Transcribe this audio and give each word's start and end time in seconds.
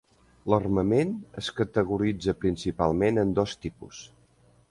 L'armament 0.51 1.11
es 1.41 1.49
categoritza 1.59 2.35
principalment 2.45 3.23
en 3.27 3.37
dos 3.41 3.57
tipus. 3.67 4.01